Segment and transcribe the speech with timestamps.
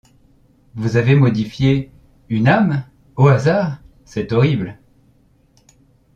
[0.73, 1.91] Vous avez modifié…
[2.27, 2.85] une âme!
[3.17, 3.81] au hasard?
[4.03, 4.79] c’est horrible!